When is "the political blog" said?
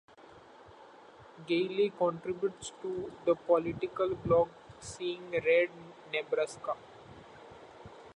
3.23-4.49